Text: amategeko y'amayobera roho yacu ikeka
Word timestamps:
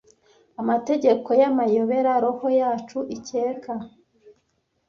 amategeko 0.61 1.29
y'amayobera 1.41 2.11
roho 2.23 2.47
yacu 2.59 2.99
ikeka 3.15 3.73